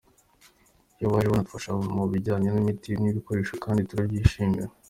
[0.97, 4.65] Iyo baje banadufasha mu bijyanye n’imiti n’ibikoresho kandi turabyishimira.